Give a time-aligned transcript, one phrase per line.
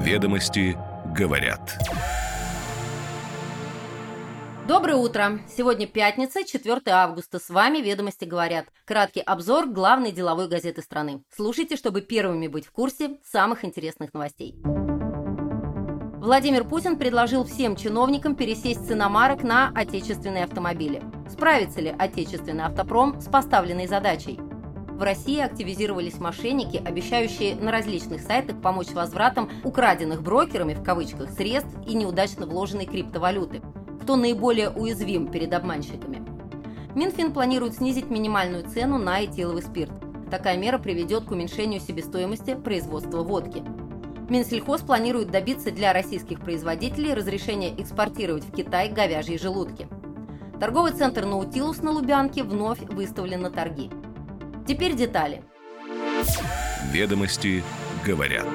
[0.00, 0.78] Ведомости
[1.14, 1.78] говорят.
[4.66, 5.40] Доброе утро!
[5.54, 7.38] Сегодня пятница, 4 августа.
[7.38, 8.68] С вами «Ведомости говорят».
[8.86, 11.22] Краткий обзор главной деловой газеты страны.
[11.36, 14.56] Слушайте, чтобы первыми быть в курсе самых интересных новостей.
[16.22, 21.02] Владимир Путин предложил всем чиновникам пересесть с иномарок на отечественные автомобили.
[21.28, 24.40] Справится ли отечественный автопром с поставленной задачей?
[25.00, 31.74] В России активизировались мошенники, обещающие на различных сайтах помочь возвратам украденных брокерами в кавычках средств
[31.86, 33.62] и неудачно вложенной криптовалюты.
[34.02, 36.22] Кто наиболее уязвим перед обманщиками?
[36.94, 39.90] Минфин планирует снизить минимальную цену на этиловый спирт.
[40.30, 43.62] Такая мера приведет к уменьшению себестоимости производства водки.
[44.28, 49.88] Минсельхоз планирует добиться для российских производителей разрешения экспортировать в Китай говяжьи желудки.
[50.60, 53.90] Торговый центр «Наутилус» на Лубянке вновь выставлен на торги.
[54.70, 55.42] Теперь детали.
[56.92, 57.64] Ведомости
[58.06, 58.46] говорят.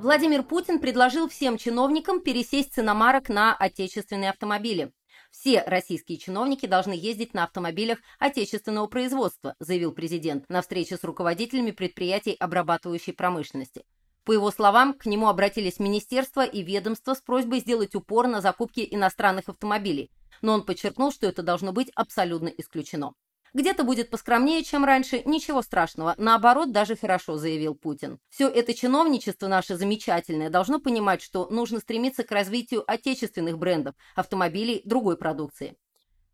[0.00, 4.92] Владимир Путин предложил всем чиновникам пересесть с иномарок на отечественные автомобили.
[5.30, 11.72] Все российские чиновники должны ездить на автомобилях отечественного производства, заявил президент на встрече с руководителями
[11.72, 13.84] предприятий обрабатывающей промышленности.
[14.24, 18.88] По его словам, к нему обратились министерства и ведомства с просьбой сделать упор на закупки
[18.90, 23.12] иностранных автомобилей, но он подчеркнул, что это должно быть абсолютно исключено.
[23.54, 26.14] Где-то будет поскромнее, чем раньше, ничего страшного.
[26.18, 28.18] Наоборот, даже хорошо, заявил Путин.
[28.28, 34.82] Все это чиновничество наше замечательное должно понимать, что нужно стремиться к развитию отечественных брендов, автомобилей,
[34.84, 35.76] другой продукции.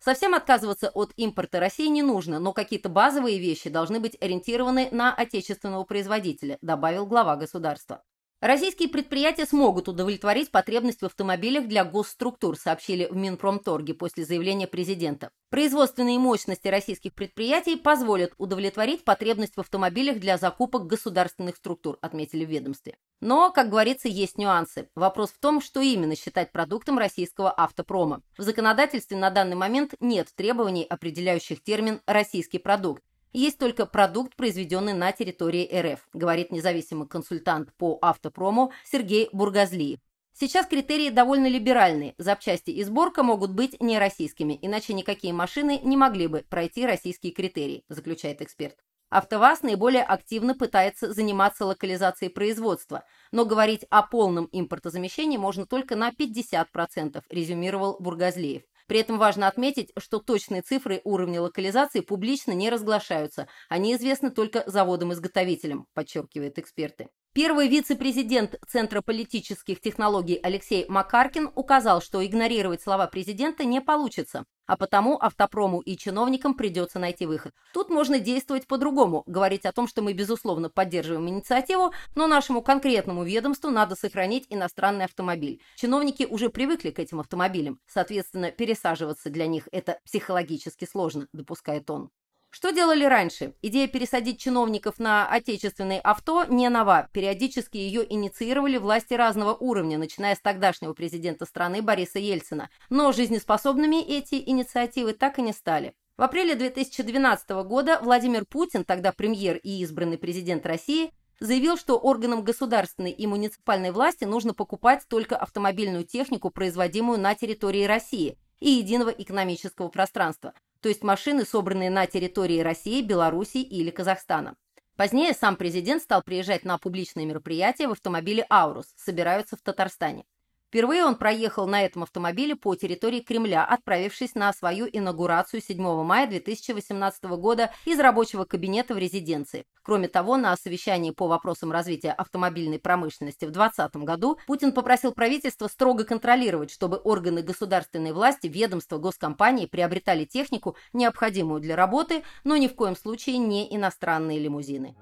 [0.05, 5.15] Совсем отказываться от импорта России не нужно, но какие-то базовые вещи должны быть ориентированы на
[5.15, 8.03] отечественного производителя, добавил глава государства.
[8.43, 15.31] Российские предприятия смогут удовлетворить потребность в автомобилях для госструктур, сообщили в Минпромторге после заявления президента.
[15.49, 22.49] Производственные мощности российских предприятий позволят удовлетворить потребность в автомобилях для закупок государственных структур, отметили в
[22.49, 22.97] ведомстве.
[23.21, 24.89] Но, как говорится, есть нюансы.
[24.97, 28.23] Вопрос в том, что именно считать продуктом российского автопрома.
[28.37, 34.93] В законодательстве на данный момент нет требований, определяющих термин «российский продукт», есть только продукт, произведенный
[34.93, 40.01] на территории РФ, говорит независимый консультант по автопрому Сергей Бургазлиев.
[40.35, 42.15] Сейчас критерии довольно либеральные.
[42.17, 47.33] Запчасти и сборка могут быть не российскими, иначе никакие машины не могли бы пройти российские
[47.33, 48.77] критерии, заключает эксперт.
[49.11, 56.11] АвтоВАЗ наиболее активно пытается заниматься локализацией производства, но говорить о полном импортозамещении можно только на
[56.11, 58.63] 50%, резюмировал Бургазлеев.
[58.93, 64.65] При этом важно отметить, что точные цифры уровня локализации публично не разглашаются, они известны только
[64.67, 67.09] заводам-изготовителям, подчеркивают эксперты.
[67.35, 74.77] Первый вице-президент Центра политических технологий Алексей Макаркин указал, что игнорировать слова президента не получится, а
[74.77, 77.55] потому автопрому и чиновникам придется найти выход.
[77.73, 83.25] Тут можно действовать по-другому, говорить о том, что мы, безусловно, поддерживаем инициативу, но нашему конкретному
[83.25, 85.63] ведомству надо сохранить иностранный автомобиль.
[85.77, 92.11] Чиновники уже привыкли к этим автомобилям, соответственно, пересаживаться для них это психологически сложно, допускает он.
[92.55, 93.55] Что делали раньше?
[93.63, 97.09] Идея пересадить чиновников на отечественные авто не нова.
[97.11, 102.69] Периодически ее инициировали власти разного уровня, начиная с тогдашнего президента страны Бориса Ельцина.
[102.91, 105.95] Но жизнеспособными эти инициативы так и не стали.
[106.19, 112.45] В апреле 2012 года Владимир Путин, тогда премьер и избранный президент России, заявил, что органам
[112.45, 119.11] государственной и муниципальной власти нужно покупать только автомобильную технику, производимую на территории России и единого
[119.11, 124.57] экономического пространства– то есть машины, собранные на территории России, Белоруссии или Казахстана.
[124.97, 130.25] Позднее сам президент стал приезжать на публичные мероприятия в автомобиле «Аурус», собираются в Татарстане.
[130.73, 136.27] Впервые он проехал на этом автомобиле по территории Кремля, отправившись на свою инаугурацию 7 мая
[136.27, 139.67] 2018 года из рабочего кабинета в резиденции.
[139.83, 145.67] Кроме того, на совещании по вопросам развития автомобильной промышленности в 2020 году Путин попросил правительство
[145.67, 152.67] строго контролировать, чтобы органы государственной власти, ведомства, госкомпании приобретали технику, необходимую для работы, но ни
[152.67, 154.97] в коем случае не иностранные лимузины.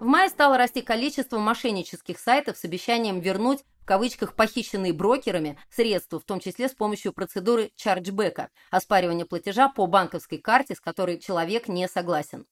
[0.00, 6.18] В мае стало расти количество мошеннических сайтов с обещанием вернуть в кавычках похищенные брокерами средства,
[6.18, 11.68] в том числе с помощью процедуры чарджбека, оспаривания платежа по банковской карте, с которой человек
[11.68, 12.46] не согласен.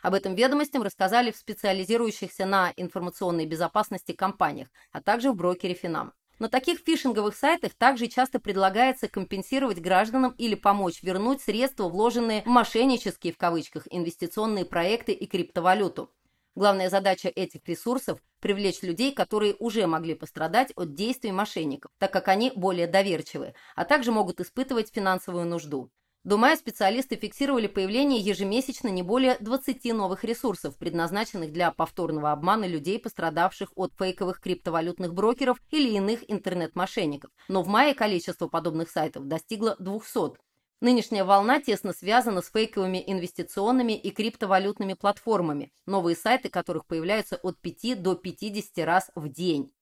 [0.00, 6.12] Об этом ведомостям рассказали в специализирующихся на информационной безопасности компаниях, а также в брокере Финам.
[6.38, 12.46] На таких фишинговых сайтах также часто предлагается компенсировать гражданам или помочь вернуть средства, вложенные в
[12.46, 16.08] мошеннические в кавычках инвестиционные проекты и криптовалюту.
[16.54, 22.28] Главная задача этих ресурсов– привлечь людей, которые уже могли пострадать от действий мошенников, так как
[22.28, 25.90] они более доверчивы, а также могут испытывать финансовую нужду.
[26.24, 32.66] До мая специалисты фиксировали появление ежемесячно не более 20 новых ресурсов, предназначенных для повторного обмана
[32.66, 37.30] людей, пострадавших от фейковых криптовалютных брокеров или иных интернет-мошенников.
[37.48, 40.38] Но в мае количество подобных сайтов достигло 200.
[40.82, 47.56] Нынешняя волна тесно связана с фейковыми инвестиционными и криптовалютными платформами, новые сайты которых появляются от
[47.60, 49.72] 5 до 50 раз в день.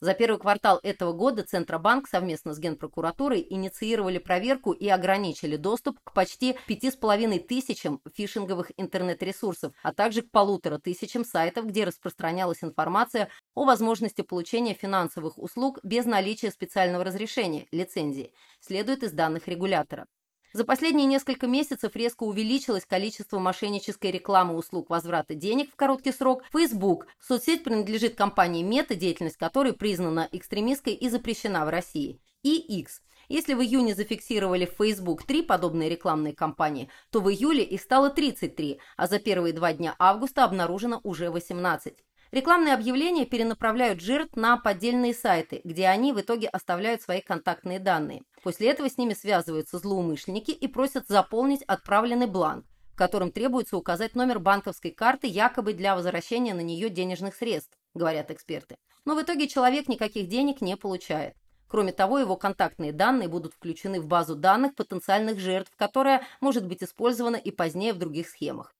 [0.00, 6.12] За первый квартал этого года Центробанк совместно с Генпрокуратурой инициировали проверку и ограничили доступ к
[6.12, 13.64] почти 5,5 тысячам фишинговых интернет-ресурсов, а также к полутора тысячам сайтов, где распространялась информация о
[13.64, 20.06] возможности получения финансовых услуг без наличия специального разрешения, лицензии, следует из данных регулятора.
[20.52, 26.42] За последние несколько месяцев резко увеличилось количество мошеннической рекламы услуг возврата денег в короткий срок.
[26.52, 32.20] Facebook, соцсеть принадлежит компании Meta, деятельность которой признана экстремистской и запрещена в России.
[32.42, 33.00] И X.
[33.28, 38.10] Если в июне зафиксировали в Facebook три подобные рекламные кампании, то в июле их стало
[38.10, 41.94] 33, а за первые два дня августа обнаружено уже 18.
[42.32, 48.22] Рекламные объявления перенаправляют жертв на поддельные сайты, где они в итоге оставляют свои контактные данные.
[48.44, 54.14] После этого с ними связываются злоумышленники и просят заполнить отправленный бланк, в котором требуется указать
[54.14, 58.76] номер банковской карты якобы для возвращения на нее денежных средств, говорят эксперты.
[59.04, 61.34] Но в итоге человек никаких денег не получает.
[61.66, 66.84] Кроме того, его контактные данные будут включены в базу данных потенциальных жертв, которая может быть
[66.84, 68.72] использована и позднее в других схемах.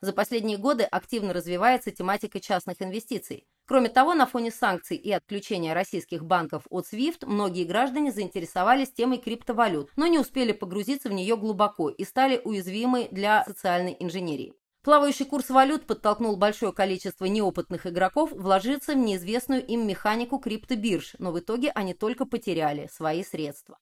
[0.00, 3.46] За последние годы активно развивается тематика частных инвестиций.
[3.66, 9.18] Кроме того, на фоне санкций и отключения российских банков от SWIFT, многие граждане заинтересовались темой
[9.18, 14.54] криптовалют, но не успели погрузиться в нее глубоко и стали уязвимы для социальной инженерии.
[14.84, 21.32] Плавающий курс валют подтолкнул большое количество неопытных игроков вложиться в неизвестную им механику криптобирж, но
[21.32, 23.78] в итоге они только потеряли свои средства.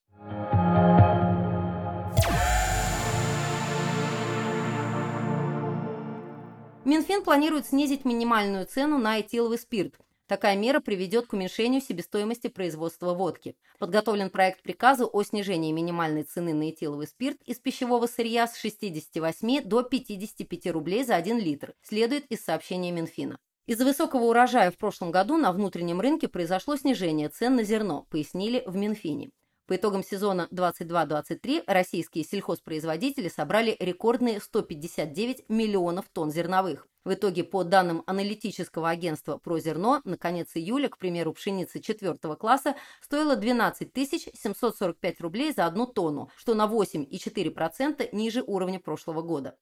[6.87, 9.95] Минфин планирует снизить минимальную цену на этиловый спирт.
[10.25, 13.57] Такая мера приведет к уменьшению себестоимости производства водки.
[13.77, 19.63] Подготовлен проект приказа о снижении минимальной цены на этиловый спирт из пищевого сырья с 68
[19.65, 23.37] до 55 рублей за 1 литр, следует из сообщения Минфина.
[23.65, 28.63] Из-за высокого урожая в прошлом году на внутреннем рынке произошло снижение цен на зерно, пояснили
[28.65, 29.31] в Минфине.
[29.67, 36.87] По итогам сезона 22-23 российские сельхозпроизводители собрали рекордные 159 миллионов тонн зерновых.
[37.03, 42.15] В итоге, по данным аналитического агентства «Про зерно», на конец июля, к примеру, пшеница 4
[42.37, 43.91] класса стоила 12
[44.33, 49.57] 745 рублей за одну тонну, что на 8,4% ниже уровня прошлого года.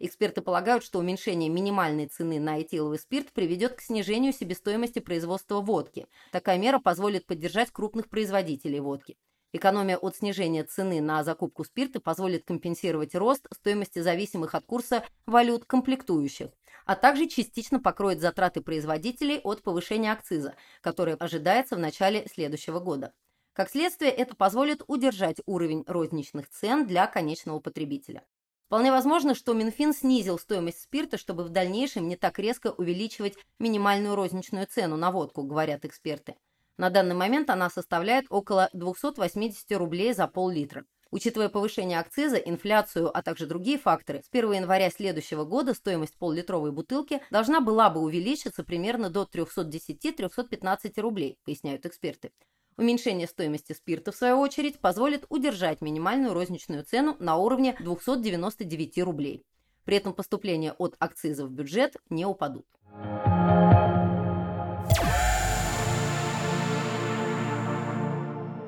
[0.00, 6.06] Эксперты полагают, что уменьшение минимальной цены на этиловый спирт приведет к снижению себестоимости производства водки.
[6.30, 9.16] Такая мера позволит поддержать крупных производителей водки.
[9.52, 15.64] Экономия от снижения цены на закупку спирта позволит компенсировать рост стоимости зависимых от курса валют
[15.64, 16.50] комплектующих,
[16.84, 23.14] а также частично покроет затраты производителей от повышения акциза, которое ожидается в начале следующего года.
[23.54, 28.22] Как следствие, это позволит удержать уровень розничных цен для конечного потребителя.
[28.68, 34.14] Вполне возможно, что Минфин снизил стоимость спирта, чтобы в дальнейшем не так резко увеличивать минимальную
[34.14, 36.34] розничную цену на водку, говорят эксперты.
[36.76, 40.84] На данный момент она составляет около 280 рублей за пол-литра.
[41.10, 46.70] Учитывая повышение акциза, инфляцию, а также другие факторы, с 1 января следующего года стоимость пол-литровой
[46.70, 52.32] бутылки должна была бы увеличиться примерно до 310-315 рублей, поясняют эксперты.
[52.78, 59.44] Уменьшение стоимости спирта, в свою очередь, позволит удержать минимальную розничную цену на уровне 299 рублей.
[59.84, 62.66] При этом поступления от акциза в бюджет не упадут.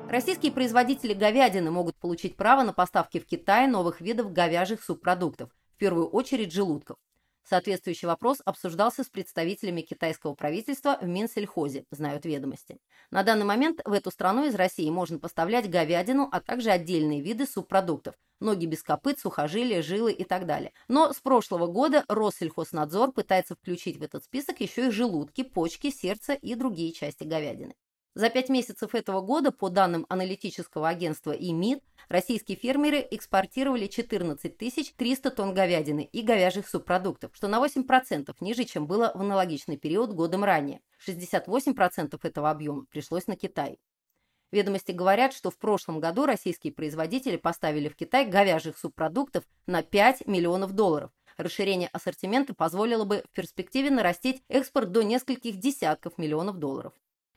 [0.09, 5.77] Российские производители говядины могут получить право на поставки в Китай новых видов говяжьих субпродуктов, в
[5.77, 6.97] первую очередь желудков.
[7.43, 12.79] Соответствующий вопрос обсуждался с представителями китайского правительства в Минсельхозе, знают ведомости.
[13.09, 17.45] На данный момент в эту страну из России можно поставлять говядину, а также отдельные виды
[17.45, 20.71] субпродуктов– ноги без копыт, сухожилия, жилы и так далее.
[20.87, 26.33] Но с прошлого года Россельхознадзор пытается включить в этот список еще и желудки, почки, сердце
[26.33, 27.75] и другие части говядины.
[28.13, 34.57] За пять месяцев этого года, по данным аналитического агентства ИМИД, российские фермеры экспортировали 14
[34.97, 40.11] 300 тонн говядины и говяжьих субпродуктов, что на 8% ниже, чем было в аналогичный период
[40.11, 40.81] годом ранее.
[41.07, 43.79] 68% этого объема пришлось на Китай.
[44.51, 50.27] Ведомости говорят, что в прошлом году российские производители поставили в Китай говяжьих субпродуктов на 5
[50.27, 51.11] миллионов долларов.
[51.37, 56.91] Расширение ассортимента позволило бы в перспективе нарастить экспорт до нескольких десятков миллионов долларов.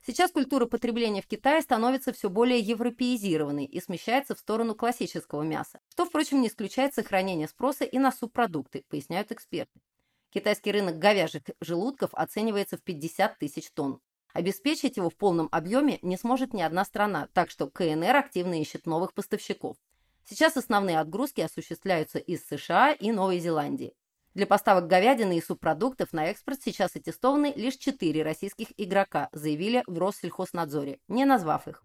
[0.07, 5.81] Сейчас культура потребления в Китае становится все более европеизированной и смещается в сторону классического мяса.
[5.93, 9.81] что, впрочем, не исключает сохранение спроса и на субпродукты, поясняют эксперты.
[10.29, 14.01] Китайский рынок говяжьих желудков оценивается в 50 тысяч тонн.
[14.35, 18.85] Обеспечить его в полном объеме не сможет ни одна страна, так что КНР активно ищет
[18.85, 19.79] новых поставщиков.
[20.25, 23.95] Сейчас основные отгрузки осуществляются из США и Новой Зеландии.
[24.35, 29.97] Для поставок говядины и субпродуктов на экспорт сейчас аттестованы лишь четыре российских игрока, заявили в
[29.97, 31.85] Россельхознадзоре, не назвав их.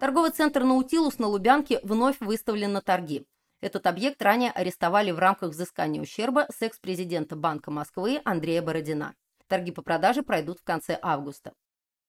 [0.00, 3.26] Торговый центр «Наутилус» на Лубянке вновь выставлен на торги.
[3.62, 9.14] Этот объект ранее арестовали в рамках взыскания ущерба с экс-президента Банка Москвы Андрея Бородина.
[9.48, 11.54] Торги по продаже пройдут в конце августа.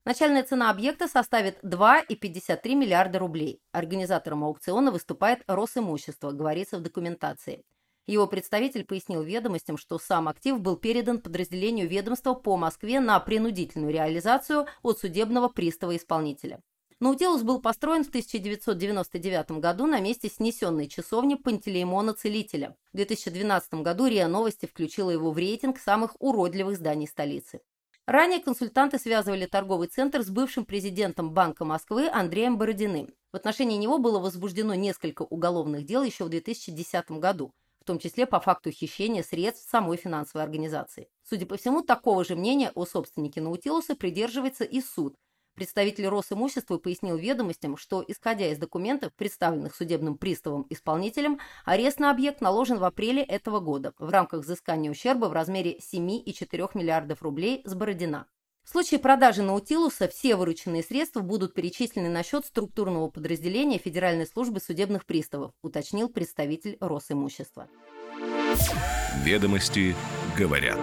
[0.05, 3.59] Начальная цена объекта составит 2,53 миллиарда рублей.
[3.71, 7.63] Организатором аукциона выступает Росимущество, говорится в документации.
[8.05, 13.91] Его представитель пояснил ведомостям, что сам актив был передан подразделению ведомства по Москве на принудительную
[13.91, 16.59] реализацию от судебного пристава-исполнителя.
[16.99, 22.77] Наутилус был построен в 1999 году на месте снесенной часовни Пантелеймона Целителя.
[22.93, 27.61] В 2012 году РИА Новости включила его в рейтинг самых уродливых зданий столицы.
[28.05, 33.15] Ранее консультанты связывали торговый центр с бывшим президентом Банка Москвы Андреем Бородиным.
[33.31, 38.27] В отношении него было возбуждено несколько уголовных дел еще в 2010 году, в том числе
[38.27, 41.07] по факту хищения средств самой финансовой организации.
[41.23, 45.15] Судя по всему, такого же мнения о собственнике Наутилуса придерживается и суд,
[45.55, 52.77] Представитель Росимущества пояснил ведомостям, что, исходя из документов, представленных судебным приставом-исполнителем, арест на объект наложен
[52.77, 58.27] в апреле этого года в рамках взыскания ущерба в размере 7,4 миллиардов рублей с Бородина.
[58.65, 64.59] В случае продажи Наутилуса все вырученные средства будут перечислены на счет структурного подразделения Федеральной службы
[64.59, 67.69] судебных приставов, уточнил представитель Росимущества.
[69.23, 69.95] Ведомости
[70.37, 70.79] говорят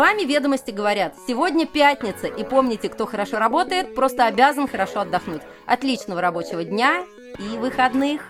[0.00, 1.14] вами «Ведомости» говорят.
[1.26, 5.42] Сегодня пятница, и помните, кто хорошо работает, просто обязан хорошо отдохнуть.
[5.66, 7.04] Отличного рабочего дня
[7.38, 8.22] и выходных!